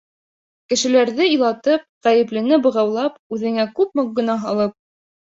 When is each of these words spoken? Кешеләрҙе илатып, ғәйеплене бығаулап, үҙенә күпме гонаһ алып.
Кешеләрҙе 0.71 1.25
илатып, 1.33 1.83
ғәйеплене 2.07 2.57
бығаулап, 2.63 3.19
үҙенә 3.37 3.67
күпме 3.81 4.07
гонаһ 4.21 4.49
алып. 4.53 4.75